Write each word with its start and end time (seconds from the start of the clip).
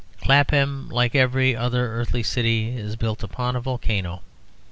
Clapham, 0.19 0.89
like 0.89 1.13
every 1.13 1.55
other 1.55 1.85
earthly 1.89 2.23
city, 2.23 2.69
is 2.69 2.95
built 2.95 3.21
upon 3.21 3.55
a 3.55 3.61
volcano. 3.61 4.23